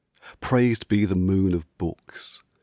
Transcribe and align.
Praised 0.39 0.87
be 0.87 1.05
the 1.05 1.15
moon 1.15 1.53
of 1.53 1.77
books! 1.77 2.41